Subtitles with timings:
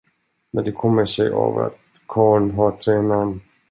[0.53, 3.41] Men det kommer sig av att karlen har tre namn.